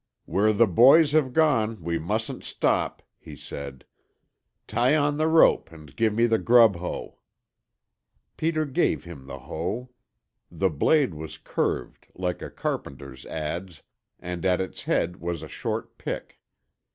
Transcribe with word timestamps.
"Where 0.25 0.51
the 0.51 0.65
boys 0.65 1.11
have 1.11 1.31
gone 1.31 1.83
we 1.83 1.99
mustn't 1.99 2.43
stop," 2.43 3.03
he 3.19 3.35
said. 3.35 3.85
"Tie 4.65 4.95
on 4.95 5.17
the 5.17 5.27
rope 5.27 5.71
and 5.71 5.95
give 5.95 6.11
me 6.11 6.25
the 6.25 6.39
grub 6.39 6.77
hoe." 6.77 7.19
Peter 8.35 8.65
gave 8.65 9.03
him 9.03 9.27
the 9.27 9.37
hoe. 9.41 9.91
The 10.49 10.71
blade 10.71 11.13
was 11.13 11.37
curved, 11.37 12.07
like 12.15 12.41
a 12.41 12.49
carpenter's 12.49 13.27
adze, 13.27 13.83
and 14.19 14.43
at 14.43 14.59
its 14.59 14.85
head 14.85 15.17
was 15.17 15.43
a 15.43 15.47
short 15.47 15.99
pick. 15.99 16.39